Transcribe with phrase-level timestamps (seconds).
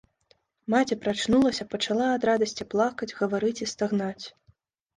[0.73, 4.25] Маці прачнулася, пачала ад радасці плакаць, гаварыць і стагнаць.